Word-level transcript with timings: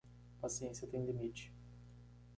Paciência 0.41 0.87
tem 0.87 1.05
limite 1.05 1.53